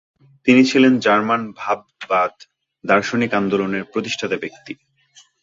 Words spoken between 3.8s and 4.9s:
প্রতিষ্ঠাতা ব্যক্তি।